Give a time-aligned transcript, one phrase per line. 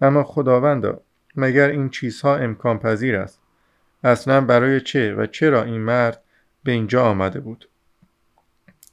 [0.00, 1.00] اما خداوندا
[1.36, 3.40] مگر این چیزها امکان پذیر است؟
[4.04, 6.22] اصلا برای چه و چرا این مرد
[6.64, 7.68] به اینجا آمده بود؟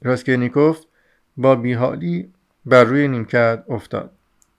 [0.02, 0.84] راسکرنیکوف
[1.36, 2.32] با بیحالی
[2.66, 4.10] بر روی نیمکت افتاد.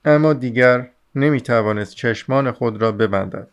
[0.04, 3.48] اما دیگر نمی توانست چشمان خود را ببندد.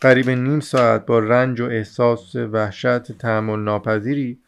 [0.00, 4.38] قریب نیم ساعت با رنج و احساس وحشت تحمل ناپذیری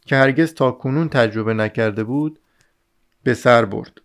[0.00, 2.38] که هرگز تا کنون تجربه نکرده بود
[3.22, 4.00] به سر برد.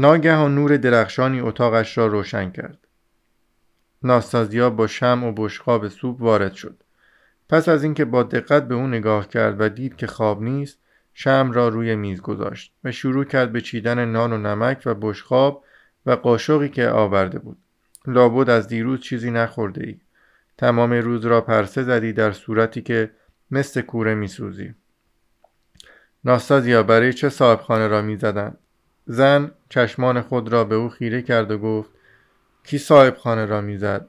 [0.00, 2.78] ناگهان نور درخشانی اتاقش را روشن کرد.
[4.02, 6.82] ناستازیا با شم و بشقاب سوپ وارد شد.
[7.48, 10.78] پس از اینکه با دقت به او نگاه کرد و دید که خواب نیست
[11.14, 15.64] شم را روی میز گذاشت و شروع کرد به چیدن نان و نمک و بشقاب
[16.06, 17.58] و قاشقی که آورده بود.
[18.06, 20.00] لابد از دیروز چیزی نخورده ای
[20.58, 23.10] تمام روز را پرسه زدی در صورتی که
[23.50, 24.74] مثل کوره میسوزی.
[26.24, 28.58] ناستازیا برای چه صاحبخانه را می‌زدند؟
[29.10, 31.90] زن چشمان خود را به او خیره کرد و گفت
[32.64, 34.06] کی صاحبخانه را می‌زد؟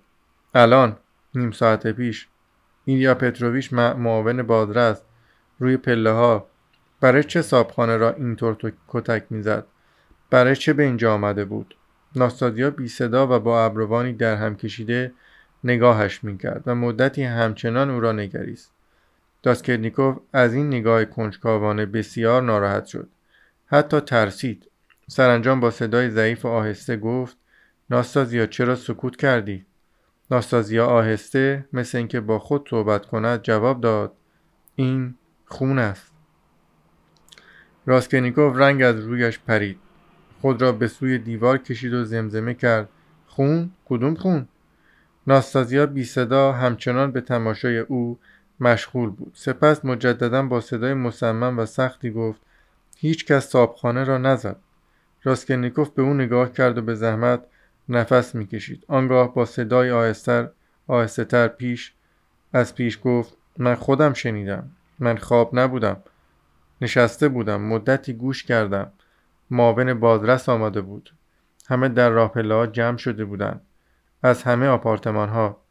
[0.55, 0.97] الان
[1.35, 2.27] نیم ساعت پیش.
[2.85, 5.05] ایلیا پتروویچ معاون بادرست
[5.59, 6.47] روی پله ها.
[7.01, 9.65] برای چه صابخانه را اینطور کتک می‌زد؟
[10.29, 11.75] برای چه به اینجا آمده بود؟
[12.15, 15.13] ناستادیا بی صدا و با ابروانی در هم کشیده
[15.63, 18.71] نگاهش می‌کرد و مدتی همچنان او را نگریست.
[19.43, 23.07] داسکرنیکوف از این نگاه کنجکاوانه بسیار ناراحت شد.
[23.65, 24.68] حتی ترسید.
[25.11, 27.37] سرانجام با صدای ضعیف و آهسته گفت
[27.89, 29.65] ناستازیا چرا سکوت کردی؟
[30.31, 34.13] ناستازیا آهسته مثل اینکه با خود صحبت کند جواب داد
[34.75, 35.15] این
[35.45, 36.11] خون است.
[37.85, 39.79] راسکنیکوف رنگ از رویش پرید.
[40.41, 42.89] خود را به سوی دیوار کشید و زمزمه کرد.
[43.27, 44.47] خون؟ کدوم خون؟
[45.27, 48.19] ناستازیا بی صدا همچنان به تماشای او
[48.59, 49.31] مشغول بود.
[49.35, 52.41] سپس مجددا با صدای مصمم و سختی گفت
[52.97, 54.55] هیچ کس صابخانه را نزد.
[55.23, 57.43] راسکنیکوف به او نگاه کرد و به زحمت
[57.89, 58.83] نفس می‌کشید.
[58.87, 60.49] آنگاه با صدای آهستر
[60.87, 61.93] آهسته پیش
[62.53, 64.69] از پیش گفت من خودم شنیدم.
[64.99, 65.97] من خواب نبودم.
[66.81, 67.61] نشسته بودم.
[67.61, 68.91] مدتی گوش کردم.
[69.51, 71.13] معاون بازرس آمده بود.
[71.69, 73.61] همه در راه جمع شده بودند.
[74.23, 75.61] از همه آپارتمان ها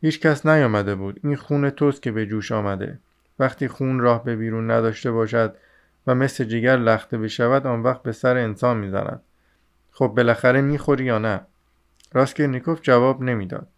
[0.00, 1.20] هیچ کس نیامده بود.
[1.24, 2.98] این خون توست که به جوش آمده.
[3.38, 5.56] وقتی خون راه به بیرون نداشته باشد
[6.06, 9.22] و مثل جگر لخته بشود آن وقت به سر انسان می‌زند.
[9.90, 11.40] خب بالاخره می‌خوری یا نه؟
[12.12, 13.68] راسکرنیکوف جواب نمی‌داد.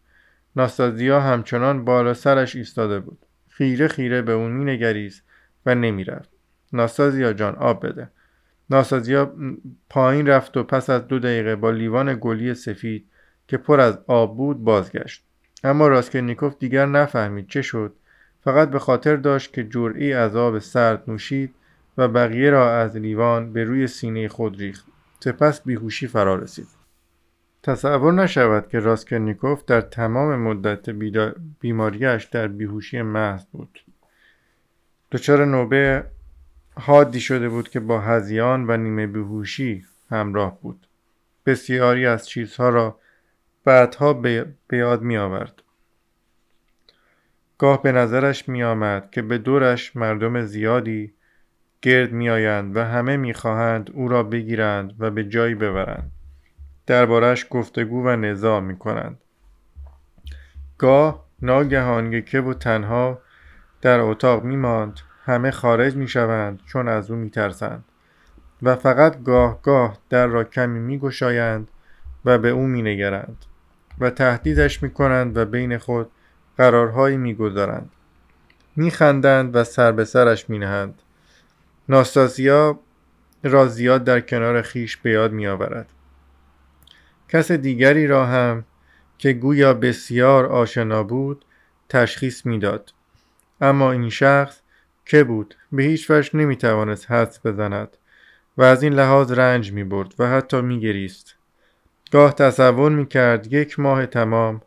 [0.56, 3.26] ناستازیا همچنان بالا سرش ایستاده بود.
[3.48, 5.22] خیره خیره به او می‌نگریست
[5.66, 6.30] و نمی‌رفت.
[6.72, 8.10] ناستازیا جان آب بده.
[8.70, 9.32] ناستازیا
[9.90, 13.06] پایین رفت و پس از دو دقیقه با لیوان گلی سفید
[13.48, 15.24] که پر از آب بود بازگشت.
[15.64, 17.92] اما راسکرنیکوف دیگر نفهمید چه شد.
[18.44, 21.54] فقط به خاطر داشت که جرعه‌ای از آب سرد نوشید
[21.98, 24.86] و بقیه را از لیوان به روی سینه خود ریخت.
[25.20, 26.68] سپس بیهوشی فرا رسید.
[27.62, 30.90] تصور نشود که راسکرنیکوف در تمام مدت
[31.60, 33.84] بیماریش در بیهوشی محض بود.
[35.12, 36.04] دچار نوبه
[36.74, 40.86] حادی شده بود که با هزیان و نیمه بیهوشی همراه بود.
[41.46, 42.98] بسیاری از چیزها را
[43.64, 45.62] بعدها به یاد می آورد
[47.58, 51.14] گاه به نظرش می آمد که به دورش مردم زیادی
[51.82, 56.12] گرد می آیند و همه می خواهند او را بگیرند و به جایی ببرند.
[56.86, 59.18] دربارش گفتگو و نظام می کنند
[60.78, 63.18] گاه ناگهان یکه و تنها
[63.80, 67.84] در اتاق می ماند همه خارج می شوند چون از او می ترسند
[68.62, 71.68] و فقط گاه گاه در را کمی می گشایند
[72.24, 73.36] و به او می نگرند
[73.98, 76.10] و تهدیدش می کنند و بین خود
[76.58, 77.90] قرارهایی می گذارند
[78.76, 81.02] می خندند و سر به سرش می نهند
[81.88, 82.80] ناستاسیا
[83.42, 85.92] را زیاد در کنار خیش به یاد می آورد
[87.28, 88.64] کس دیگری را هم
[89.18, 91.44] که گویا بسیار آشنا بود
[91.88, 92.92] تشخیص می‌داد
[93.60, 94.60] اما این شخص
[95.06, 97.96] که بود به هیچ وجه نمی توانست حدس بزند
[98.56, 101.34] و از این لحاظ رنج می برد و حتی می گریست.
[102.12, 104.62] گاه تصور می کرد یک ماه تمام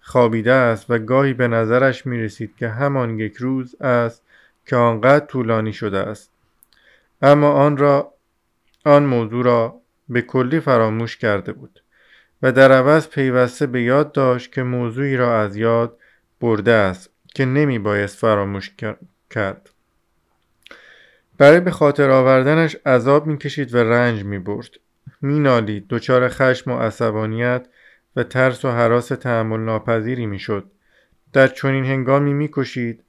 [0.00, 4.22] خوابیده است و گاهی به نظرش می رسید که همان یک روز است
[4.66, 6.30] که آنقدر طولانی شده است.
[7.22, 8.14] اما آن را
[8.84, 11.82] آن موضوع را به کلی فراموش کرده بود
[12.42, 15.98] و در عوض پیوسته به یاد داشت که موضوعی را از یاد
[16.40, 18.70] برده است که نمی بایست فراموش
[19.30, 19.70] کرد.
[21.38, 24.70] برای به خاطر آوردنش عذاب می‌کشید و رنج می‌برد
[25.22, 27.66] مینالید دچار خشم و عصبانیت
[28.16, 30.70] و ترس و حراس تحمل ناپذیری می‌شد
[31.32, 33.04] در چنین هنگامی می‌کشید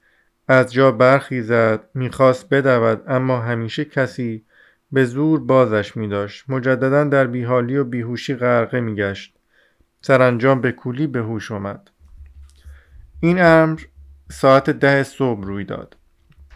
[0.48, 4.44] از جا برخیزد می‌خواست بدود اما همیشه کسی
[4.92, 6.44] به زور بازش می داشت.
[6.48, 9.36] مجددا در بیحالی و بیهوشی غرقه می گشت.
[10.00, 11.90] سرانجام به کولی به هوش آمد.
[13.20, 13.80] این امر
[14.30, 15.96] ساعت ده صبح روی داد.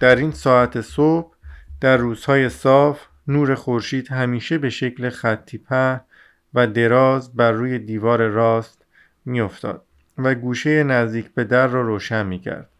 [0.00, 1.34] در این ساعت صبح
[1.80, 6.00] در روزهای صاف نور خورشید همیشه به شکل خطی په
[6.54, 8.84] و دراز بر روی دیوار راست
[9.24, 9.84] میافتاد
[10.18, 12.70] و گوشه نزدیک به در را روشن می کرد.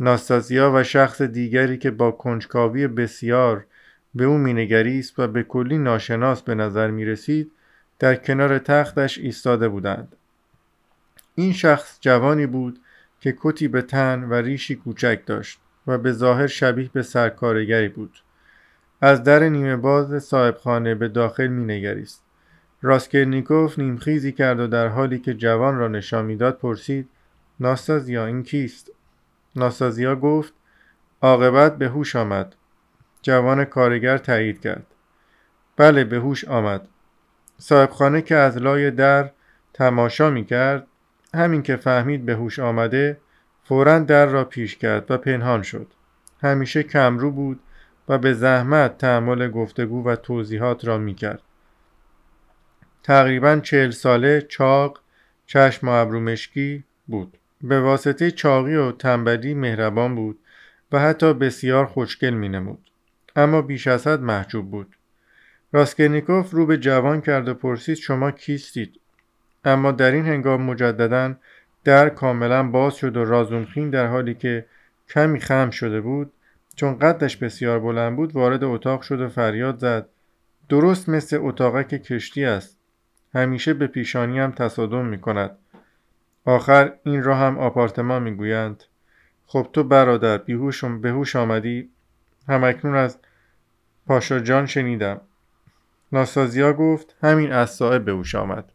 [0.00, 3.66] ناستازیا و شخص دیگری که با کنجکاوی بسیار
[4.14, 7.52] به او مینگریست و به کلی ناشناس به نظر می رسید
[7.98, 10.16] در کنار تختش ایستاده بودند.
[11.34, 12.78] این شخص جوانی بود
[13.20, 18.18] که کتی به تن و ریشی کوچک داشت و به ظاهر شبیه به سرکارگری بود.
[19.00, 22.24] از در نیمه باز صاحبخانه به داخل می نگریست.
[22.82, 27.08] راسکرنیکوف نیمخیزی کرد و در حالی که جوان را نشان می‌داد پرسید
[27.60, 28.90] ناستازیا این کیست
[29.56, 30.52] ناستازیا گفت
[31.22, 32.54] عاقبت به هوش آمد.
[33.22, 34.86] جوان کارگر تایید کرد.
[35.76, 36.88] بله به هوش آمد.
[37.58, 39.30] صاحبخانه که از لای در
[39.72, 40.86] تماشا می کرد
[41.34, 43.20] همین که فهمید به هوش آمده
[43.64, 45.86] فورا در را پیش کرد و پنهان شد.
[46.42, 47.60] همیشه کمرو بود
[48.08, 51.42] و به زحمت تحمل گفتگو و توضیحات را می کرد
[53.02, 55.00] تقریبا چهل ساله چاق
[55.46, 57.38] چشم و ابرو مشکی بود.
[57.68, 60.38] به واسطه چاقی و تنبلی مهربان بود
[60.92, 62.90] و حتی بسیار خوشگل می نمود.
[63.36, 64.96] اما بیش از حد محجوب بود.
[65.72, 69.00] راسکرنیکوف رو به جوان کرد و پرسید شما کیستید؟
[69.64, 71.34] اما در این هنگام مجددا
[71.84, 74.66] در کاملا باز شد و رازومخین در حالی که
[75.08, 76.32] کمی خم شده بود
[76.76, 80.08] چون قدش بسیار بلند بود وارد اتاق شد و فریاد زد
[80.68, 82.78] درست مثل اتاقک کشتی است
[83.34, 85.58] همیشه به پیشانی هم تصادم می کند.
[86.44, 88.84] آخر این را هم آپارتمان می گویند.
[89.46, 91.90] خب تو برادر بیهوش بهوش آمدی؟
[92.48, 93.18] همکنون از
[94.06, 95.20] پاشا جان شنیدم.
[96.12, 98.72] ناسازیا گفت همین از صاحب بهوش آمد.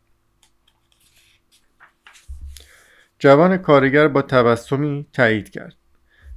[3.20, 5.76] جوان کارگر با تبسمی تایید کرد.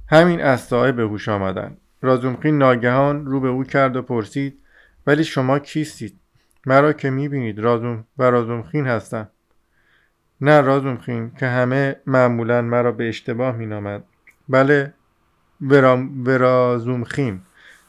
[0.07, 1.77] همین از به هوش آمدن.
[2.01, 4.59] رازومخین ناگهان رو به او کرد و پرسید
[5.07, 6.19] ولی شما کیستید؟
[6.65, 9.29] مرا که می‌بینید رازوم و رازومخین هستم
[10.41, 14.03] نه رازومخین که همه معمولا مرا به اشتباه مینامد
[14.49, 14.93] بله
[15.61, 17.41] ورام ورازومخین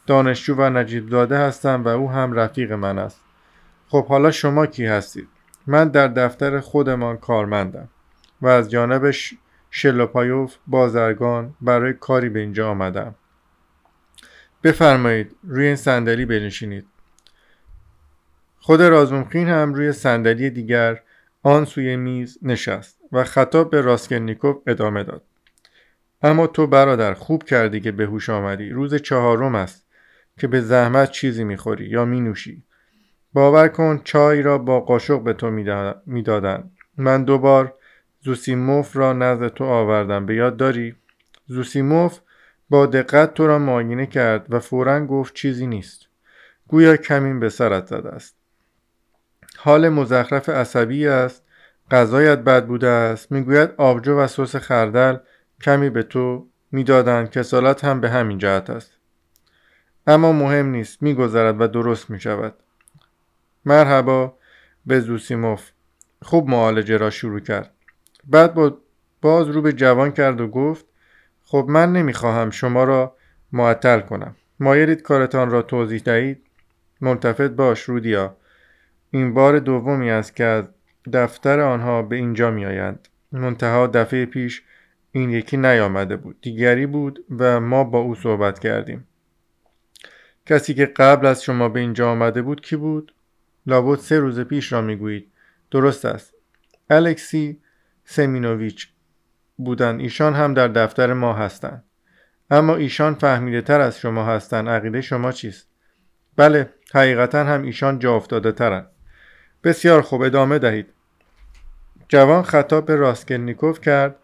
[0.06, 3.20] دانشجو و نجیب داده هستم و او هم رفیق من است.
[3.88, 5.28] خب حالا شما کی هستید؟
[5.66, 7.88] من در دفتر خودمان کارمندم
[8.42, 9.34] و از جانبش
[9.70, 13.14] شلوپایوف بازرگان برای کاری به اینجا آمدم.
[14.62, 16.86] بفرمایید روی این صندلی بنشینید.
[18.60, 21.00] خود رازومخین هم روی صندلی دیگر
[21.46, 25.22] آن سوی میز نشست و خطاب به راسکلنیکوف ادامه داد.
[26.22, 28.70] اما تو برادر خوب کردی که به هوش آمدی.
[28.70, 29.86] روز چهارم است
[30.38, 32.62] که به زحمت چیزی می‌خوری یا مینوشی.
[33.32, 35.50] باور کن چای را با قاشق به تو
[36.06, 36.70] می‌دادن.
[36.96, 37.74] من دوبار
[38.20, 40.26] زوسیموف را نزد تو آوردم.
[40.26, 40.94] به یاد داری؟
[41.46, 42.18] زوسیموف
[42.70, 46.08] با دقت تو را معاینه کرد و فورا گفت چیزی نیست.
[46.68, 48.43] گویا کمین به سرت زده است.
[49.64, 51.42] حال مزخرف عصبی است
[51.90, 53.32] غذایت بد بوده است.
[53.32, 55.16] می‌گوید آبجو و سس خردل
[55.62, 58.92] کمی به تو می‌دادند کسالت هم به همین جهت است.
[60.06, 62.54] اما مهم نیست میگذرد و درست می شود
[63.64, 64.34] مرحبا
[64.86, 65.70] به زوسیموف.
[66.22, 67.70] خوب معالجه را شروع کرد.
[68.24, 68.78] بعد با
[69.22, 70.86] باز رو به جوان کرد و گفت
[71.44, 73.16] خب من نمی‌خواهم شما را
[73.52, 74.36] معطل کنم.
[74.60, 76.46] مایلید کارتان را توضیح دهید؟
[77.00, 78.36] ملتفت باش رودیا.
[79.14, 80.64] این بار دومی است که از
[81.12, 83.08] دفتر آنها به اینجا میآیند.
[83.32, 84.62] منتها دفعه پیش
[85.12, 86.40] این یکی نیامده بود.
[86.40, 89.08] دیگری بود و ما با او صحبت کردیم.
[90.46, 93.14] کسی که قبل از شما به اینجا آمده بود کی بود؟
[93.66, 95.32] لابد سه روز پیش را می‌گویید.
[95.70, 96.34] درست است.
[96.90, 97.60] الکسی
[98.04, 98.88] سمینوویچ
[99.56, 101.84] بودند ایشان هم در دفتر ما هستند.
[102.50, 104.68] اما ایشان فهمیده تر از شما هستند.
[104.68, 105.68] عقیده شما چیست؟
[106.36, 108.90] بله حقیقتا هم ایشان جا افتاده ترند.
[109.64, 110.86] بسیار خوب ادامه دهید.
[112.08, 114.16] جوان خطاب به راسکلنیکوف کرد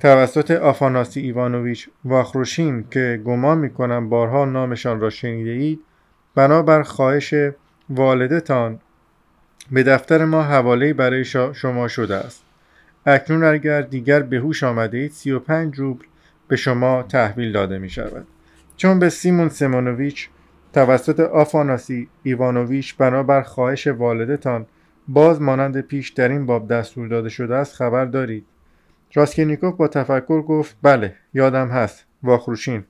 [0.00, 5.80] توسط آفاناسی ایوانوویچ واخروشین که گمان می‌کنم بارها نامشان را شنیده اید
[6.34, 7.34] بنابر خواهش
[7.90, 8.80] والدتان
[9.70, 12.42] به دفتر ما حواله برای شما شده است.
[13.06, 16.04] اکنون اگر دیگر به هوش آمده اید 35 روبل
[16.48, 18.26] به شما تحویل داده می شود
[18.76, 20.28] چون به سیمون سمونوویچ
[20.72, 24.66] توسط آفاناسی ایوانوویچ بنابر خواهش والدتان
[25.08, 28.46] باز مانند پیش در این باب دستور داده شده است خبر دارید.
[29.14, 32.04] راسکینیکوف با تفکر گفت بله یادم هست.
[32.22, 32.84] واخروشین.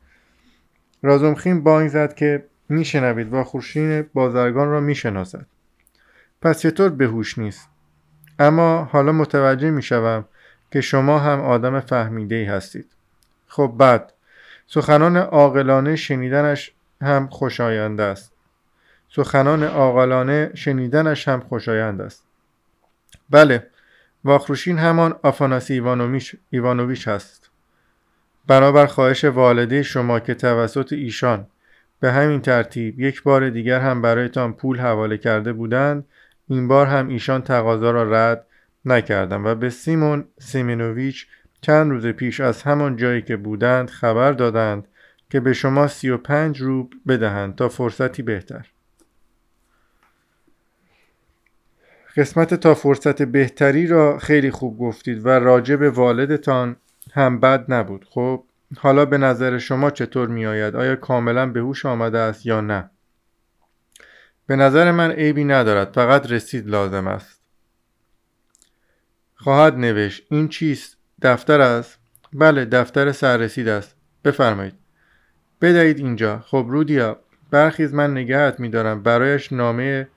[1.02, 5.46] رازومخین بانگ زد که میشنوید و خورشین بازرگان را می‌شناسد.
[6.42, 7.68] پس چطور بهوش نیست؟
[8.38, 10.24] اما حالا متوجه می‌شوم
[10.70, 12.86] که شما هم آدم فهمیده ای هستید.
[13.46, 14.12] خب بعد.
[14.66, 16.72] سخنان عاقلانه شنیدنش
[17.02, 18.32] هم خوشایند است.
[19.08, 22.24] سخنان عاقلانه شنیدنش هم خوشایند است.
[23.30, 23.66] بله
[24.24, 27.50] واخروشین همان آفاناسی ایوانومیش ایوانوویچ است.
[28.46, 31.46] بنابر خواهش والده شما که توسط ایشان
[32.00, 36.04] به همین ترتیب یک بار دیگر هم برایتان پول حواله کرده بودند
[36.48, 38.46] این بار هم ایشان تقاضا را رد
[38.84, 41.26] نکردند و به سیمون سیمنوویچ
[41.60, 44.88] چند روز پیش از همان جایی که بودند خبر دادند
[45.32, 48.66] که به شما سی و پنج روب بدهند تا فرصتی بهتر
[52.16, 56.76] قسمت تا فرصت بهتری را خیلی خوب گفتید و راجع به والدتان
[57.12, 58.44] هم بد نبود خب
[58.76, 62.90] حالا به نظر شما چطور می آید؟ آیا کاملا به هوش آمده است یا نه؟
[64.46, 67.42] به نظر من عیبی ندارد فقط رسید لازم است
[69.34, 71.98] خواهد نوشت این چیست؟ دفتر است؟
[72.32, 74.81] بله دفتر سررسید است بفرمایید
[75.62, 76.38] بدهید اینجا.
[76.38, 77.18] خب رودیا
[77.50, 79.02] برخیز من نگهت میدارم.
[79.02, 80.08] برایش نامه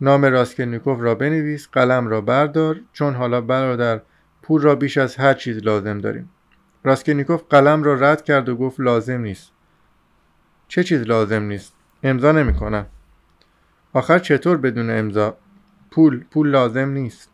[0.00, 4.00] نام راسکلنیکوف را بنویس قلم را بردار چون حالا برادر
[4.42, 6.30] پول را بیش از هر چیز لازم داریم.
[6.84, 9.52] راسکلنیکوف قلم را رد کرد و گفت لازم نیست.
[10.68, 12.86] چه چیز لازم نیست؟ امضا نمی‌کنم.
[13.92, 15.36] آخر چطور بدون امضا؟
[15.90, 17.30] پول پول لازم نیست.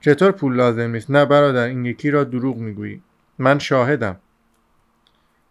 [0.00, 3.02] چطور پول لازم نیست؟ نه برادر این یکی را دروغ می‌گویی.
[3.38, 4.16] من شاهدم.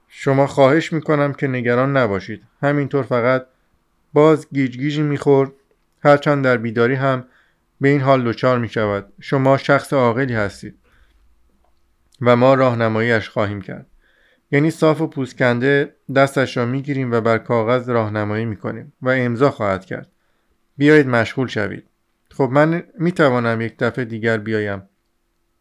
[0.09, 2.43] شما خواهش می‌کنم که نگران نباشید.
[2.61, 3.45] همینطور فقط
[4.13, 5.51] باز گیج گیجی می‌خورد.
[6.03, 7.25] هرچند در بیداری هم
[7.81, 10.75] به این حال دچار می شود شما شخص عاقلی هستید
[12.21, 13.85] و ما راهنماییش خواهیم کرد.
[14.51, 19.85] یعنی صاف و پوسکنده دستش را می‌گیریم و بر کاغذ راهنمایی می‌کنیم و امضا خواهد
[19.85, 20.07] کرد.
[20.77, 21.87] بیایید مشغول شوید.
[22.31, 24.81] خب من می توانم یک دفعه دیگر بیایم.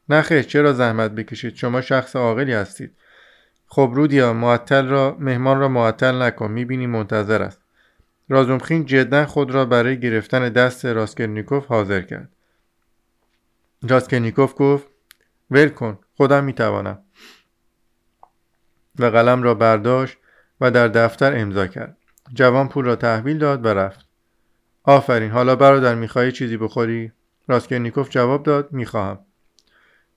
[0.08, 2.92] نه چرا زحمت بکشید؟ شما شخص عاقلی هستید.
[3.70, 7.60] خب رودیا معطل را مهمان را معطل نکن می‌بینی منتظر است.
[8.28, 12.32] رازومخین جدا خود را برای گرفتن دست راسکلنیکوف حاضر کرد.
[13.82, 14.86] راسکلنیکوف گفت
[15.50, 16.98] ول کن خودم می‌توانم.
[18.98, 20.18] و قلم را برداشت
[20.60, 21.96] و در دفتر امضا کرد.
[22.34, 24.06] جوان پول را تحویل داد و رفت.
[24.84, 27.12] آفرین حالا برادر می‌خواهی چیزی بخوری؟
[27.48, 29.18] راسکلنیکوف جواب داد می‌خواهم.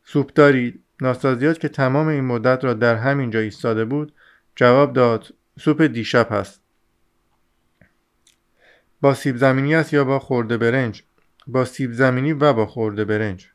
[0.04, 4.14] سوپ دارید ناستازیات که تمام این مدت را در همین جا ایستاده بود
[4.56, 6.62] جواب داد سوپ دیشب هست.
[9.02, 11.04] با سیب زمینی است یا با خورده برنج؟
[11.48, 13.48] با سیب زمینی و با خورده برنج.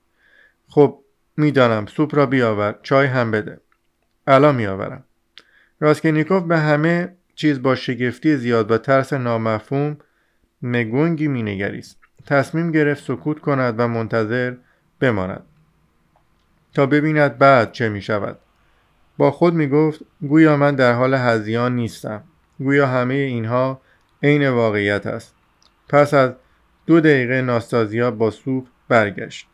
[0.68, 1.02] خب
[1.36, 3.60] می‌دانم سوپ را بیاور چای هم بده.
[4.26, 5.04] الان میآورم.
[5.80, 9.96] راسکینیکوف به همه چیز با شگفتی زیاد و ترس نامفهوم
[10.62, 11.98] مگونگی مینگریست.
[12.26, 14.54] تصمیم گرفت سکوت کند و منتظر
[15.00, 15.44] بماند.
[16.76, 18.38] تا ببیند بعد چه می شود
[19.18, 22.23] با خود می گفت گویا من در حال هزیان نیستم.
[22.59, 23.80] گویا همه اینها
[24.23, 25.35] عین واقعیت است.
[25.88, 26.33] پس از
[26.87, 29.49] دو دقیقه ناستازیا با سوپ برگشت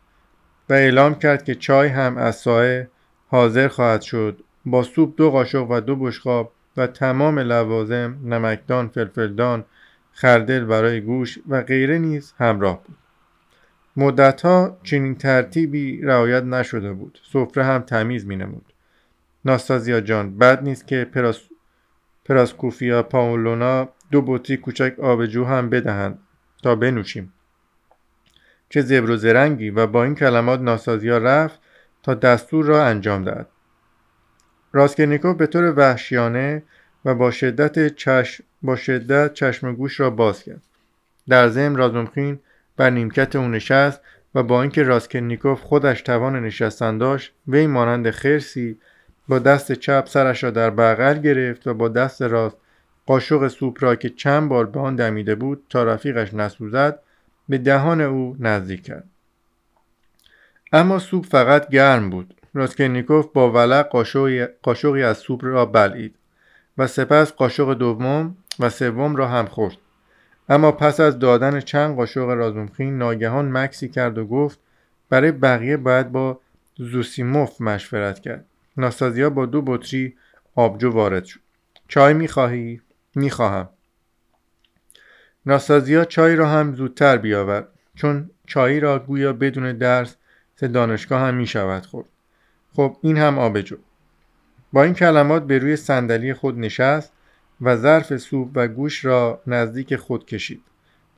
[0.69, 2.89] و اعلام کرد که چای هم از سایه
[3.27, 4.43] حاضر خواهد شد.
[4.65, 9.65] با سوپ دو قاشق و دو بشقاب و تمام لوازم نمکدان فلفلدان
[10.11, 13.02] خردل برای گوش و غیره نیز همراه بود.
[13.97, 17.19] مدتها چنین ترتیبی رعایت نشده بود.
[17.33, 18.73] سفره هم تمیز می نمود
[19.45, 21.41] ناستازیا جان بد نیست که پراس
[22.25, 26.19] پراسکوفیا پاولونا دو بطری کوچک آبجو هم بدهند
[26.63, 27.33] تا بنوشیم.
[28.69, 31.59] چه زبر و زرنگی و با این کلمات ناستازیا رفت
[32.03, 33.47] تا دستور را انجام داد
[34.71, 36.63] راسکلنیکوف به طور وحشیانه
[37.05, 40.61] و با شدت چشم با شدت چشم گوش را باز کرد.
[41.29, 42.39] در ضمن رازومخین
[42.77, 44.01] بر نیمکت او نشست
[44.35, 48.77] و با اینکه راسکلنیکوف خودش توان نشستن داشت وی مانند خرسی
[49.27, 52.57] با دست چپ سرش را در بغل گرفت و با دست راست
[53.05, 56.99] قاشق سوپ را که چند بار به آن دمیده بود تا رفیقش نسوزد
[57.49, 59.09] به دهان او نزدیک کرد.
[60.73, 62.33] اما سوپ فقط گرم بود.
[62.53, 63.81] راسکلنیکوف با ولع
[64.61, 66.15] قاشقی از سوپ را بلعید
[66.77, 69.77] و سپس قاشق دوم و سوم را هم خورد.
[70.49, 74.59] اما پس از دادن چند قاشق رازومخین ناگهان مکسی کرد و گفت
[75.09, 76.39] برای بقیه باید با
[76.77, 78.45] زوسیموف مشورت کرد.
[78.77, 80.15] ناستازیا با دو بطری
[80.55, 81.39] آبجو وارد شد.
[81.87, 82.81] چای می‌خواهی؟
[83.15, 83.69] می‌خواهم.
[85.45, 90.15] ناستازیا چای را هم زودتر بیاور چون چایی را گویا بدون درس
[90.55, 92.07] سه دانشگاه هم می شود خورد.
[92.75, 93.77] خب این هم آبجو.
[94.73, 97.13] با این کلمات به روی صندلی خود نشست
[97.61, 100.61] و ظرف سوپ و گوش را نزدیک خود کشید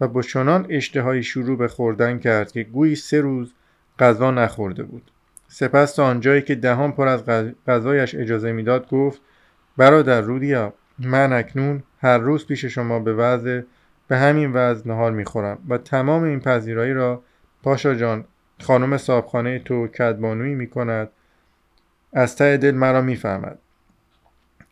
[0.01, 3.53] و با چنان اشتهایی شروع به خوردن کرد که گویی سه روز
[3.99, 5.11] غذا نخورده بود.
[5.47, 7.23] سپس تا آنجایی که دهان پر از
[7.67, 9.21] غذایش اجازه می‌داد گفت
[9.77, 13.61] برادر رودیا من اکنون هر روز پیش شما به وضع
[14.07, 17.23] به همین وضع نهار می‌خورم و تمام این پذیرایی را
[17.63, 18.25] پاشا جان
[18.61, 21.09] خانم صابخانه تو کدبانویی می‌کند
[22.13, 23.59] از ته دل مرا می‌فهمد.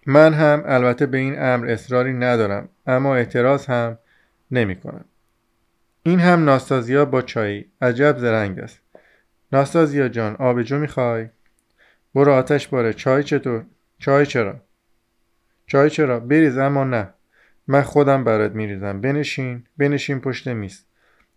[0.06, 3.98] من هم البته به این امر اصراری ندارم اما اعتراض هم
[4.52, 5.06] نمی کنم.
[6.04, 8.80] این هم ناستازیا با چای عجب زرنگ است.
[9.52, 11.30] ناستازیا جان آبجو می‌خوای
[12.16, 13.66] برو آتش باره چای چطور؟
[14.00, 14.62] چای چرا؟
[15.68, 17.14] چای چرا؟ بریز اما نه.
[17.68, 19.02] من خودم برات میریزم.
[19.02, 19.64] بنشین.
[19.78, 20.86] بنشین پشت میز.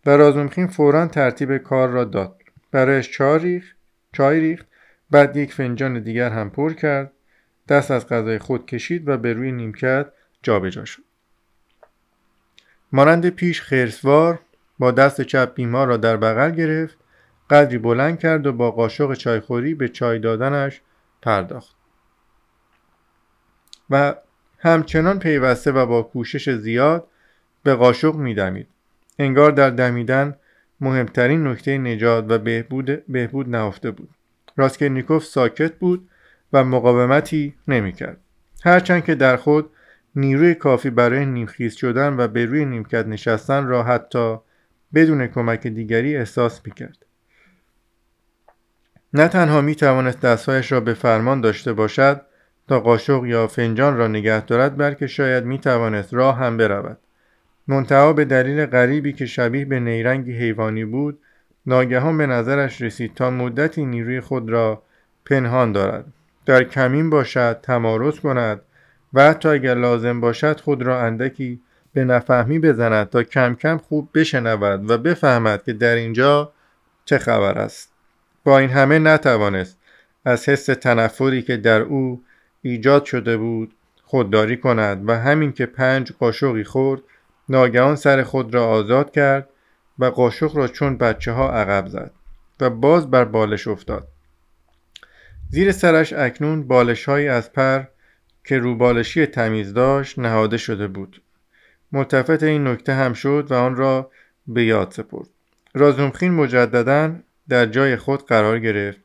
[0.07, 2.43] و رازومخین فورا ترتیب کار را داد.
[2.73, 3.77] برایش چای ریخت.
[4.13, 4.67] چای ریخت.
[5.11, 7.13] بعد یک فنجان دیگر هم پر کرد.
[7.69, 10.07] دست از غذای خود کشید و به روی نیمکت
[10.43, 11.03] جابجا شد.
[12.93, 14.39] مانند پیش خرسوار
[14.79, 16.99] با دست چپ بیمار را در بغل گرفت
[17.51, 20.81] قدری بلند کرد و با قاشق چایخوری به چای دادنش
[21.23, 21.77] پرداخت.
[23.91, 24.15] و
[24.59, 27.07] همچنان پیوسته و با کوشش زیاد
[27.63, 28.69] به قاشق میدمید.
[29.19, 30.37] انگار در دمیدن
[30.81, 34.11] مهمترین نکته نجات و بهبود, بهبود نهفته بود.
[34.57, 36.09] راسکلنیکوف ساکت بود
[36.57, 38.17] و مقاومتی نمی‌کرد.
[38.65, 39.71] هرچند که در خود
[40.17, 44.37] نیروی کافی برای نیمخیز شدن و به روی نیمکت نشستن را حتی
[44.95, 47.07] بدون کمک دیگری احساس می‌کرد.
[49.15, 52.21] نه تنها می توانست دستهایش را به فرمان داشته باشد
[52.69, 56.99] تا قاشق یا فنجان را نگه دارد بلکه شاید می توانست راه هم برود.
[57.69, 61.19] منتها به دلیل غریبی که شبیه به نیرنگی حیوانی بود
[61.67, 64.83] ناگهان به نظرش رسید تا مدتی نیروی خود را
[65.25, 66.05] پنهان دارد.
[66.47, 68.61] در کمین باشد تمارز کند
[69.15, 71.61] و حتی اگر لازم باشد خود را اندکی
[71.93, 76.53] به نفهمی بزند تا کم کم خوب بشنود و بفهمد که در اینجا
[77.05, 77.93] چه خبر است.
[78.45, 79.79] با این همه نتوانست
[80.25, 82.23] از حس تنفری که در او
[82.63, 87.01] ایجاد شده بود خودداری کند و همین که پنج قاشقی خورد
[87.49, 89.49] ناگهان سر خود را آزاد کرد
[89.99, 92.11] و قاشق را چون بچه ها عقب زد
[92.61, 94.09] و باز بر بالش افتاد.
[95.51, 97.85] زیر سرش اکنون بالش از پر
[98.45, 101.23] که روبالشی تمیز داشت نهاده شده بود.
[101.93, 104.11] ملتفت این نکته هم شد و آن را
[104.47, 105.29] به یاد سپرد.
[105.75, 107.15] رازومخین مجددا
[107.49, 109.01] در جای خود قرار گرفت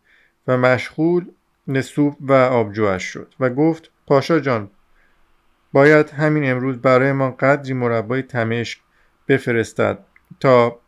[0.48, 1.26] و مشغول
[1.68, 4.70] نسوب و آبجوش شد و گفت پاشا جان
[5.74, 8.80] باید همین امروز برای ما قدری مربای تمشک
[9.28, 10.00] بفرستد
[10.40, 10.80] تا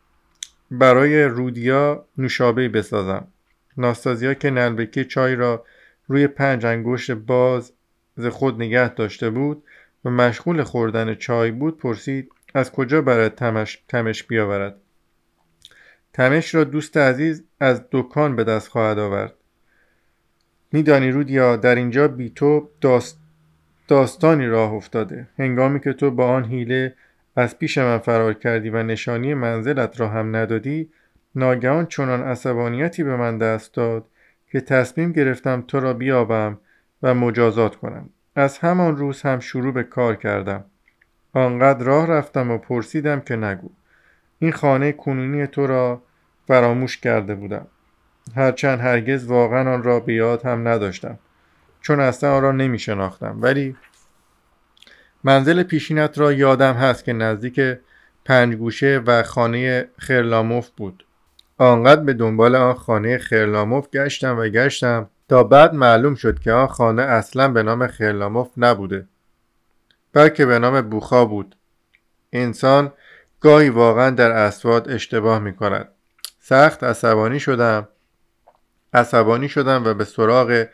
[0.72, 3.28] برای رودیا نوشابه بسازم.
[3.78, 5.66] ناستازیا که نلبکی چای را
[6.08, 7.74] روی پنج انگشت باز
[8.16, 9.64] ز خود نگه داشته بود
[10.06, 14.76] و مشغول خوردن چای بود پرسید از کجا برای تمش, تمش بیاورد؟
[16.14, 19.34] تمش را دوست عزیز از دکان به دست خواهد آورد.
[20.72, 23.20] میدانی رودیا در اینجا بی تو داست
[23.88, 25.28] داستانی راه افتاده.
[25.38, 26.96] هنگامی که تو با آن حیله
[27.36, 30.90] از پیش من فرار کردی و نشانی منزلت را هم ندادی
[31.36, 34.06] ناگهان چنان عصبانیتی به من دست داد
[34.52, 36.58] که تصمیم گرفتم تو را بیابم
[37.04, 38.10] و مجازات کنم.
[38.36, 40.66] از همان روز هم شروع به کار کردم.
[41.34, 43.70] آنقدر راه رفتم و پرسیدم که نگو.
[44.40, 46.02] این خانه کنونی تو را
[46.48, 47.68] فراموش کرده بودم.
[48.36, 51.20] هرچند هرگز واقعا آن را به یاد هم نداشتم.
[51.82, 53.76] چون اصلا آن را نمی شناختم ولی
[55.24, 57.78] منزل پیشینت را یادم هست که نزدیک
[58.26, 61.06] پنجگوشه و خانه خرلاموف بود.
[61.58, 66.68] آنقدر به دنبال آن خانه خرلاموف گشتم و گشتم تا بعد معلوم شد که آن
[66.68, 69.08] خانه اصلا به نام خرلاموف نبوده
[70.14, 71.56] بلکه به نام بوخا بود.
[72.34, 72.94] انسان
[73.42, 75.88] گاهی واقعا در اسواد اشتباه می کند
[76.40, 77.88] سخت عصبانی شدم
[78.94, 80.66] عصبانی شدم و به سراغ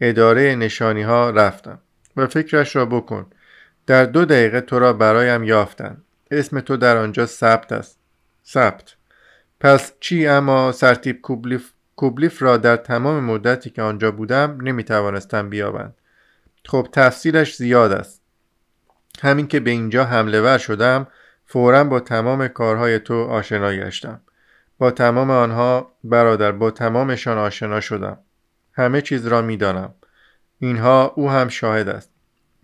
[0.00, 1.78] اداره نشانی ها رفتم
[2.16, 3.26] و فکرش را بکن.
[3.86, 7.98] در دو دقیقه تو را برایم یافتند اسم تو در آنجا ثبت است.
[8.46, 8.95] ثبت.
[9.60, 15.50] پس چی اما سرتیب کوبلیف, کوبلیف را در تمام مدتی که آنجا بودم نمی توانستم
[15.50, 15.94] بیابند.
[16.64, 18.22] خب تفصیلش زیاد است.
[19.22, 21.06] همین که به اینجا حمله ور شدم
[21.46, 24.20] فورا با تمام کارهای تو آشنا گشتم.
[24.78, 28.18] با تمام آنها برادر با تمامشان آشنا شدم.
[28.72, 29.94] همه چیز را می‌دانم.
[30.58, 32.10] اینها او هم شاهد است.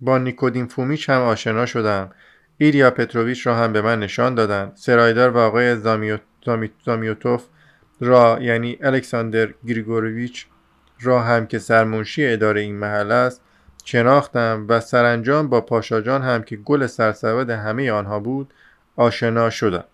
[0.01, 2.11] با نیکودیم فومیچ هم آشنا شدم.
[2.59, 4.73] ایریا پتروویچ را هم به من نشان دادند.
[4.77, 5.77] سرایدار و آقای
[6.85, 7.45] زامیوتوف
[8.01, 10.47] را یعنی الکساندر گریگورویچ
[11.01, 13.41] را هم که سرمنشی اداره این محل است
[13.85, 18.55] شناختم و سرانجام با پاشاجان هم که گل سرسود همه آنها بود
[18.97, 19.85] آشنا شدم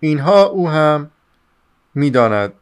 [0.00, 1.10] اینها او هم
[1.94, 2.52] می‌داند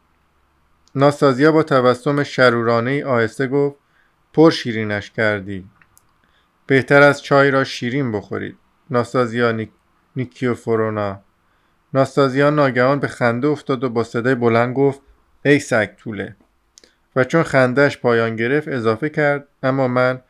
[0.95, 3.77] ناستازیا با تبسم شرورانه آهسته گفت
[4.33, 5.65] پر شیرینش کردی
[6.67, 8.57] بهتر از چای را شیرین بخورید
[8.91, 9.71] ناستازیا نیک...
[10.17, 11.21] نیکیوفورونا
[11.95, 15.01] ناستازیا ناگهان به خنده افتاد و با صدای بلند گفت
[15.45, 16.37] ای سگ طوله.
[17.17, 20.21] و چون خندهش پایان گرفت اضافه کرد اما من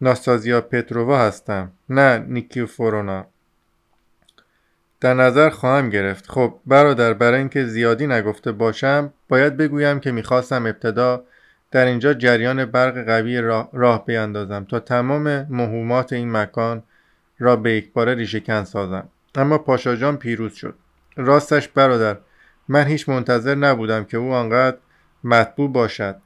[0.00, 3.26] ناستازیا پترووا هستم نه نیکیوفورونا
[5.00, 6.30] در نظر خواهم گرفت.
[6.30, 11.24] خب برادر برای اینکه زیادی نگفته باشم باید بگویم که می‌خواستم ابتدا
[11.70, 16.82] در اینجا جریان برق قوی راه, راه بیندازم تا تمام مهمات این مکان
[17.38, 19.08] را به یک باره ریشهکن سازم.
[19.34, 20.74] اما پاشاجان پیروز شد.
[21.24, 22.16] راستش برادر
[22.68, 24.76] من هیچ منتظر نبودم که او آنقدر
[25.24, 26.16] مطبوع باشد.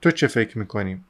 [0.00, 1.04] تو چه فکر می‌کنیم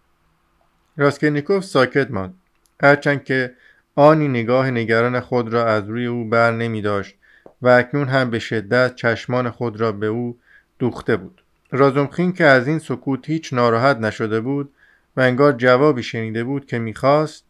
[0.96, 2.34] راسکلنیکوف ساکت ماند.
[2.82, 3.54] هرچند که
[3.94, 7.14] آنی نگاه نگران خود را از روی او بر نمی داشت
[7.62, 10.38] و اکنون هم به شدت چشمان خود را به او
[10.78, 11.42] دوخته بود.
[11.70, 14.72] رازومخین که از این سکوت هیچ ناراحت نشده بود
[15.16, 17.44] و انگار جوابی شنیده بود که می‌خواست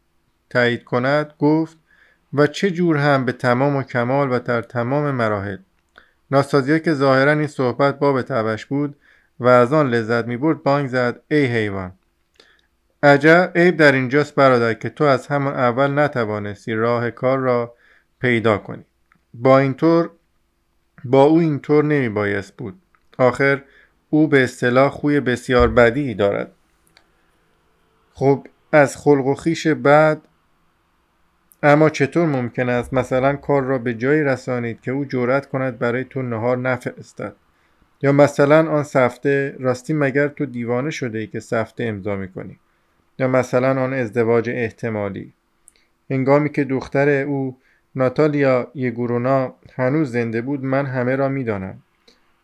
[0.51, 1.77] تایید کند گفت
[2.35, 5.59] و چه جور هم به تمام و کمال و در تمام مراحل؟
[6.31, 8.97] ناستازیا که ظاهرا این صحبت باب تبش بود
[9.41, 11.93] و از آن لذت می‌برد بانگ زد ای حیوان
[13.03, 17.75] عجب عیب در اینجاست برادر که تو از همان اول نتوانستی راه کار را
[18.21, 18.85] پیدا کنی.
[19.35, 20.11] با اینطور
[21.05, 22.81] با او اینطور نمی بایست بود.
[23.19, 23.63] آخر
[24.11, 26.53] او به اصطلاح خوی بسیار بدی دارد.
[28.15, 30.29] خب از خلق و خیش بعد
[31.63, 36.05] اما چطور ممکن است مثلا کار را به جایی رسانید که او جرأت کند برای
[36.05, 37.33] تو نهار نفرستد؟
[38.03, 42.59] یا مثلا آن سفته راستی مگر تو دیوانه شده ای که سفته امضا می‌کنی؟
[43.19, 45.33] یا مثلا آن ازدواج احتمالی؟
[46.11, 47.57] هنگامی که دختر او
[47.95, 51.83] ناتالیا یگورونا هنوز زنده بود من همه را می‌دانم.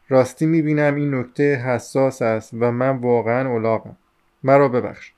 [0.09, 3.97] راستی می‌بینم این نکته حساس است و من واقعا اولاغم
[4.43, 5.13] مرا ببخش.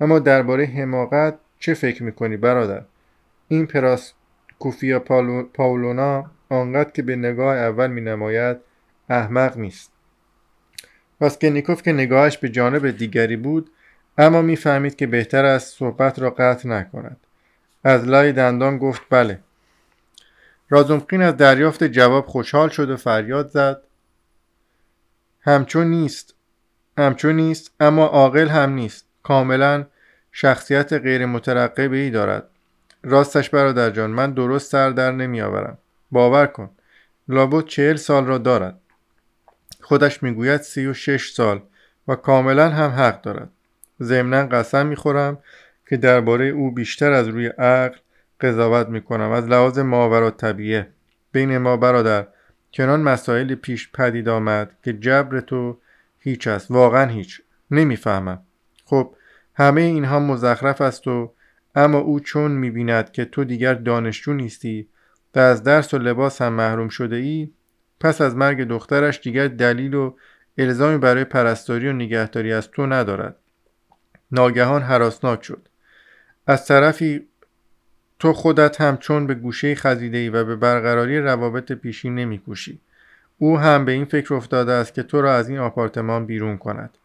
[0.00, 2.82] اما درباره حماقت چه فکر می‌کنی برادر؟
[3.48, 4.12] این پراس
[4.58, 5.00] کوفیا
[5.54, 8.56] پاولونا آنقدر که به نگاه اول مینماید
[9.08, 9.92] احمق نیست.
[11.20, 13.70] راسکلنیکوف که نگاهش به جانب دیگری بود
[14.18, 17.16] اما می‌فهمید که بهتر است صحبت را قطع نکند.
[17.84, 19.40] از لای دندان گفت بله.
[20.68, 23.82] رازومقین از دریافت جواب خوشحال شد و فریاد زد
[25.40, 26.34] همچون نیست
[26.98, 29.06] همچون نیست اما عاقل هم نیست.
[29.22, 29.86] کاملا
[30.32, 32.50] شخصیت غیر مترقبه ای دارد.
[33.02, 35.78] راستش برادر جان من درست سر در نمی آورم
[36.10, 36.70] باور کن
[37.28, 38.80] لابد چهل سال را دارد.
[39.80, 41.62] خودش می‌گوید سی و شش سال
[42.08, 43.50] و کاملا هم حق دارد.
[44.02, 45.38] ضمنا قسم می‌خورم
[45.88, 47.96] که درباره او بیشتر از روی عقل
[48.40, 49.30] قضاوت می‌کنم.
[49.30, 50.88] از لحاظ ماورا طبیعه
[51.32, 52.26] بین ما برادر
[52.70, 55.78] چنان مسائل پیش پدید آمد که جبر تو
[56.18, 56.70] هیچ است.
[56.70, 57.42] واقعا هیچ.
[57.70, 58.42] نمی‌فهمم.
[58.84, 59.14] خب
[59.54, 61.32] همه اینها مزخرف است و
[61.78, 64.88] اما او چون می‌بیند که تو دیگر دانشجو نیستی
[65.34, 67.50] و از درس و لباس هم محروم شده ای
[68.00, 70.14] پس از مرگ دخترش دیگر دلیل و
[70.58, 73.36] الزامی برای پرستاری و نگهداری از تو ندارد.
[74.32, 75.68] ناگهان حراسناک شد.
[76.46, 77.26] از طرفی
[78.18, 82.80] تو خودت هم چون به گوشه خزیده ای و به برقراری روابط پیشی نمیکوشی.
[83.38, 86.98] او هم به این فکر افتاده است که تو را از این آپارتمان بیرون کند.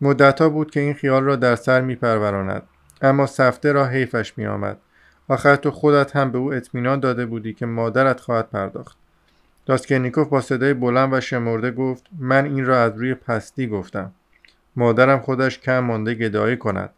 [0.00, 2.62] مدتها بود که این خیال را در سر میپروراند.
[3.02, 4.78] اما سفته را حیفش میآمد.
[5.28, 8.96] آخر تو خودت هم به او اطمینان داده بودی که مادرت خواهد پرداخت.
[9.66, 14.12] داسکرنیکوف با صدای بلند و شمرده گفت من این را از روی پستی گفتم.
[14.76, 16.90] مادرم خودش کم مانده گدایی کند.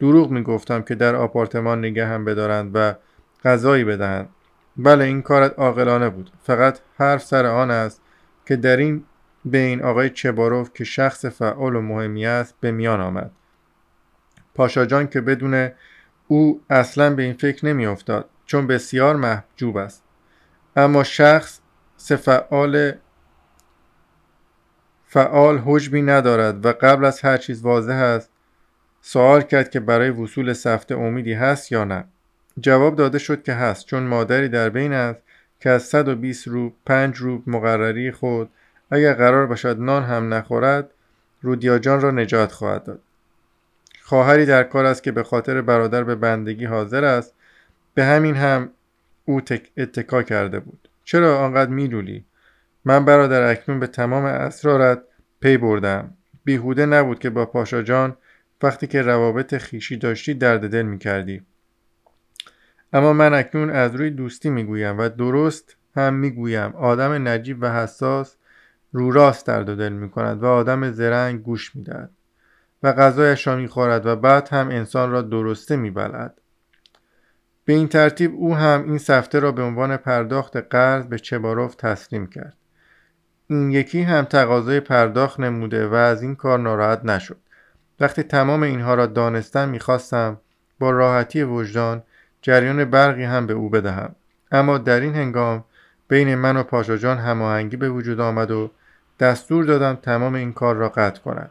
[0.00, 2.94] دروغ می گفتم که در آپارتمان نگه هم بدارند و
[3.44, 4.28] غذایی بدهند.
[4.76, 6.30] بله این کارت عاقلانه بود.
[6.42, 8.00] فقط حرف سر آن است
[8.46, 9.04] که در این
[9.44, 13.30] بین آقای چباروف که شخص فعال و مهمی است به میان آمد.
[14.56, 15.70] پاشا جان که بدون
[16.28, 20.02] او اصلا به این فکر نمی افتاد چون بسیار محجوب است.
[20.76, 21.60] اما شخص
[21.98, 22.92] فعال
[25.06, 28.30] فعال حجبی ندارد و قبل از هر چیز واضح است
[29.00, 32.04] سوال کرد که برای وصول سفته امیدی هست یا نه.
[32.60, 35.22] جواب داده شد که هست چون مادری در بین است
[35.60, 38.50] که از 120 روب 5 روب مقرری خود
[38.90, 40.90] اگر قرار باشد نان هم نخورد
[41.42, 43.00] رودیاجان را نجات خواهد داد.
[44.06, 47.34] خواهری در کار است که به خاطر برادر به بندگی حاضر است
[47.94, 48.70] به همین هم
[49.24, 49.40] او
[49.76, 50.88] اتکا کرده بود.
[51.04, 52.24] چرا آنقدر میلولی؟
[52.84, 55.02] من برادر اکنون به تمام اسرارت
[55.40, 56.14] پی بردم.
[56.44, 58.16] بیهوده نبود که با پاشا جان
[58.62, 61.42] وقتی که روابط خیشی داشتی درد دل می‌کردی.
[62.92, 66.72] اما من اکنون از روی دوستی می‌گویم و درست هم می‌گویم.
[66.76, 68.36] آدم نجیب و حساس
[68.92, 72.10] رو راست درد دل می‌کند و آدم زرنگ گوش می‌دهد.
[72.86, 76.40] و غذایش را می‌خورد و بعد هم انسان را درسته میبلد
[77.64, 82.26] به این ترتیب او هم این سفته را به عنوان پرداخت قرض به چباروف تسلیم
[82.26, 82.56] کرد.
[83.46, 87.36] این یکی هم تقاضای پرداخت نموده و از این کار ناراحت نشد.
[88.00, 90.40] وقتی تمام اینها را دانستم می‌خواستم
[90.78, 92.02] با راحتی وجدان
[92.42, 94.14] جریان برقی هم به او بدهم.
[94.52, 95.64] اما در این هنگام
[96.08, 98.70] بین من و پاشا جان هماهنگی به وجود آمد و
[99.20, 101.50] دستور دادم تمام این کار را قطع کند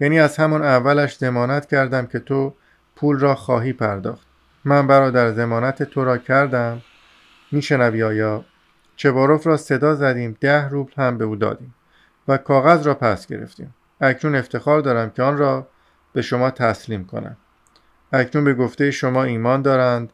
[0.00, 2.54] یعنی از همان اولش زمانت کردم که تو
[2.96, 4.26] پول را خواهی پرداخت.
[4.64, 6.82] من برادر زمانت تو را کردم.
[7.52, 8.44] میشنوی آیا؟
[8.96, 11.74] چباروف را صدا زدیم ده روبل هم به او دادیم
[12.28, 13.74] و کاغذ را پس گرفتیم.
[14.00, 15.68] اکنون افتخار دارم که آن را
[16.12, 17.36] به شما تسلیم کنم.
[18.12, 20.12] اکنون به گفته شما ایمان دارند.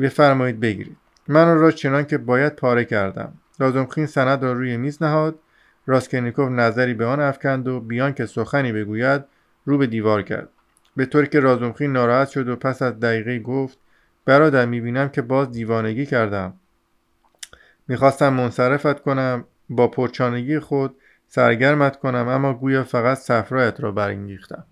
[0.00, 0.96] بفرمایید بگیرید.
[1.28, 3.32] من آن را چنان که باید پاره کردم.
[3.58, 5.38] رازمخین سند را روی میز نهاد.
[5.86, 9.24] راسکنیکوف نظری به آن افکند و بیان که سخنی بگوید
[9.64, 10.48] رو به دیوار کرد.
[10.96, 13.78] به طوری که رازمخین ناراحت شد و پس از دقیقه گفت
[14.24, 16.54] برادر می‌بینم که باز دیوانگی کردم.
[17.88, 20.96] می‌خواستم منصرفت کنم با پرچانگی خود
[21.28, 24.64] سرگرمت کنم اما گویا فقط صفرایت را برانگیختم.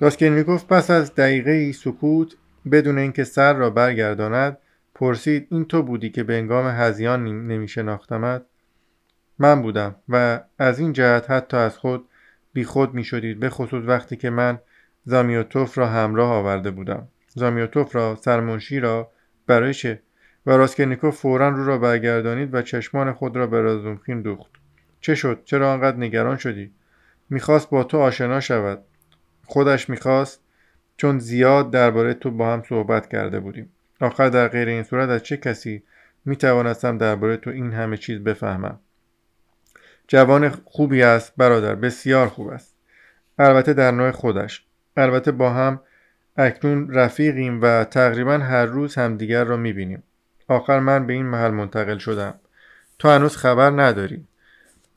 [0.00, 2.36] راسکلنیکوف پس از دقیقه سکوت
[2.72, 4.58] بدون اینکه سر را برگرداند
[4.94, 6.34] پرسید این تو بودی که به
[6.66, 8.42] هزیان نمیشناختمت؟
[9.38, 12.08] من بودم و از این جهت حتی از خود
[12.52, 14.58] بی خود می شدید به خصوص وقتی که من
[15.04, 17.08] زامیوتوف را همراه آورده بودم.
[17.28, 19.10] زامیوتوف را سرمنشی را
[19.46, 20.02] برای چه
[20.46, 24.50] و راسکلنیکوف فورا رو را برگردانید و چشمان خود را به رازومخین دوخت.
[25.00, 26.70] چه شد؟ چرا آنقدر نگران شدی؟
[27.30, 28.82] می‌خواست با تو آشنا شود.
[29.44, 30.40] خودش می‌خواست
[30.96, 33.72] چون زیاد درباره تو با هم صحبت کرده بودیم.
[34.00, 35.82] آخر در غیر این صورت از چه کسی
[36.24, 38.80] می‌توانستم درباره تو این همه چیز بفهمم؟
[40.08, 42.74] جوان خوبی است برادر بسیار خوب است.
[43.38, 44.64] البته در نوع خودش.
[44.96, 45.80] البته با هم
[46.36, 50.02] اکنون رفیقیم و تقریبا هر روز همدیگر را می‌بینیم.
[50.48, 52.34] آخر من به این محل منتقل شدم.
[52.98, 54.24] تو هنوز خبر نداری.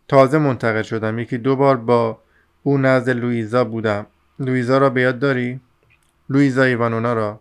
[0.07, 1.19] تازه منتقل شدم.
[1.19, 2.21] یکی دو بار با
[2.63, 4.05] او نزد لویزا بودم.
[4.39, 5.59] لویزا را به یاد داری؟
[6.29, 7.39] لویزا ایوانونا را.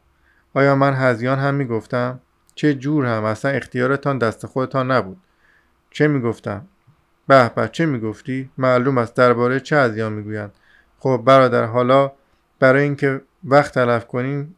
[0.54, 2.20] آیا من هزیان هم می‌گفتم؟
[2.54, 5.16] چه جور هم؟ اصلا اختیارتان دست خودتان نبود.
[5.90, 6.66] چه می‌گفتم؟
[7.28, 10.52] به به چه می‌گفتی؟ معلوم است درباره چه هزیان می‌گویند.
[10.98, 12.12] خب برادر حالا
[12.58, 14.56] برای اینکه وقت تلف کنیم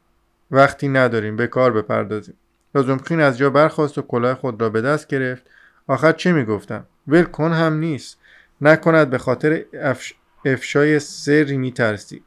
[0.51, 2.35] وقتی نداریم به کار بپردازیم.
[2.75, 5.43] رازمخین از جا برخواست و کلاه خود را به دست گرفت.
[5.87, 8.19] آخر چه می‌گفتم؟ ول کن هم نیست.
[8.61, 10.15] نکند به خاطر افش...
[10.45, 12.23] افشای سری میترسی.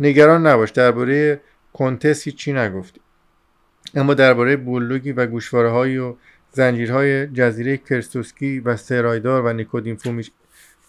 [0.00, 1.40] نگران نباش درباره
[1.72, 3.00] کنتس هیچی نگفتی.
[3.94, 6.16] اما درباره بولوگی و گوشواره و
[6.52, 10.30] زنجیرهای جزیره کرستوسکی و سرایدار و نیکودیم فومیش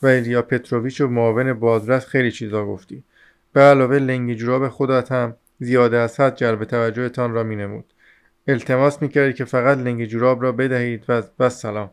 [0.02, 3.04] و ایلیا پتروویچ و معاون بازرس خیلی چیزا گفتی.
[3.54, 7.86] به علاوه لنگ جوراب خودت هم زیاده از حد جلب توجهتان را مینمود.
[8.48, 11.90] التماس می‌کردی که فقط لنگ جوراب را بدهید و بس سلام.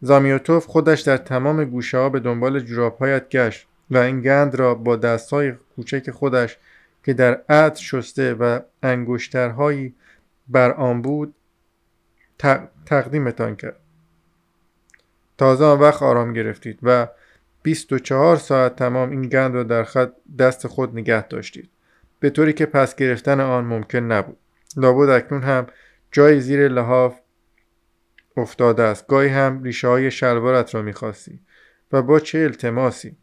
[0.00, 4.96] زامیوتوف خودش در تمام گوشه ها به دنبال جورابهایت گشت و این گند را با
[4.96, 6.58] دستهای کوچک خودش
[7.04, 9.94] که در عطر شسته و انگشترهایی
[10.48, 11.34] بر آن بود
[12.86, 13.80] تقدیمتان کرد.
[15.38, 17.08] تازه آن وقت آرام گرفتید و
[17.62, 21.70] 24 ساعت تمام این گند را در خط دست خود نگه داشتید.
[22.20, 24.36] به طوری که پس گرفتن آن ممکن نبود.
[24.76, 25.66] لابد اکنون هم
[26.12, 27.20] جای زیر لحاف
[28.36, 29.06] افتاده است.
[29.06, 31.40] گاهی هم ریشه های شلوارت را می‌خواستی
[31.92, 33.16] و با چه التماسی.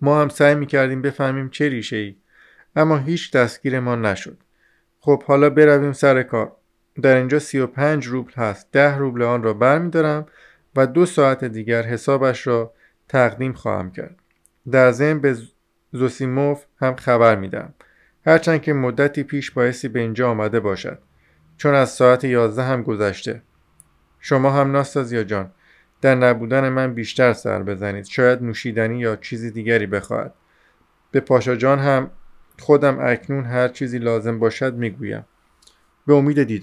[0.00, 2.16] ما هم سعی می‌کردیم بفهمیم چه ریشه ای
[2.76, 4.38] اما هیچ دستگیر ما نشد.
[5.00, 6.56] خب حالا برویم سر کار.
[7.02, 8.68] در اینجا سی و پنج روبل هست.
[8.72, 10.26] ده روبل آن را برمیدارم
[10.76, 12.72] و دو ساعت دیگر حسابش را
[13.08, 14.16] تقدیم خواهم کرد.
[14.70, 15.36] در ضمن به
[15.92, 17.74] زوسیموف هم خبر میدم
[18.26, 20.98] هرچند که مدتی پیش بایستی به اینجا آمده باشد.
[21.56, 23.42] چون از ساعت یازده هم گذشته.
[24.20, 25.50] شما هم ناستازیا جان.
[26.00, 28.04] در نبودن من بیشتر سر بزنید.
[28.04, 30.34] شاید نوشیدنی یا چیزی دیگری بخواهد.
[31.10, 32.10] به پاشا جان هم
[32.58, 35.24] خودم اکنون هر چیزی لازم باشد می‌گویم.
[36.06, 36.60] 被我見ててい